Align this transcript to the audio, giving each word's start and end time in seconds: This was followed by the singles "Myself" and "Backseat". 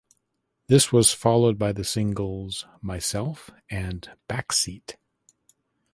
This 0.65 0.91
was 0.91 1.13
followed 1.13 1.59
by 1.59 1.73
the 1.73 1.83
singles 1.83 2.65
"Myself" 2.81 3.51
and 3.69 4.09
"Backseat". 4.27 4.95